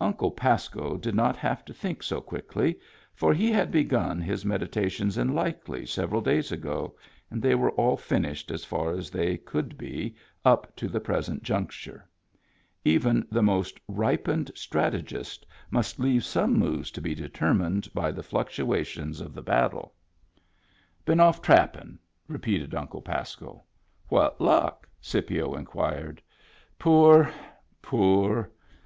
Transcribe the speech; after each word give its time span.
Uncle 0.00 0.30
Pasco 0.30 0.96
did 0.96 1.14
not 1.14 1.36
have 1.36 1.62
to 1.62 1.74
think 1.74 2.02
so 2.02 2.18
quickly, 2.18 2.80
for 3.12 3.34
he 3.34 3.52
had 3.52 3.70
begun 3.70 4.22
his 4.22 4.42
medita 4.42 4.90
tions 4.90 5.18
in 5.18 5.34
Likely 5.34 5.84
several 5.84 6.22
days 6.22 6.50
ago, 6.50 6.96
and 7.30 7.42
they 7.42 7.54
were 7.54 7.72
all 7.72 7.94
finished 7.94 8.50
as 8.50 8.64
far 8.64 8.92
as 8.92 9.10
they 9.10 9.36
could 9.36 9.76
be 9.76 10.16
up 10.46 10.74
to 10.76 10.88
the 10.88 10.98
present 10.98 11.42
juncture. 11.42 12.08
Even 12.86 13.26
the 13.30 13.42
most 13.42 13.78
ripened 13.86 14.50
strate 14.54 15.04
gist 15.04 15.44
must 15.70 16.00
leave 16.00 16.24
some 16.24 16.54
moves 16.58 16.90
to 16.90 17.02
be 17.02 17.14
determined 17.14 17.86
by 17.92 18.10
the 18.10 18.22
fluctuations 18.22 19.20
of 19.20 19.34
the 19.34 19.42
battle. 19.42 19.92
Digitized 19.92 20.38
by 20.38 20.38
Google 20.54 20.56
SPrr 20.56 20.56
CAT 20.56 20.78
CREEK 20.80 21.02
8i" 21.02 21.04
Been 21.04 21.18
oflf 21.18 21.42
trappin'," 21.90 21.98
repeated 22.28 22.74
Uncle 22.74 23.02
Pasco." 23.02 23.64
What 24.08 24.40
luck?" 24.40 24.88
Scipio 25.02 25.54
inquired." 25.54 26.22
Poor. 26.78 27.30
Poor. 27.82 28.50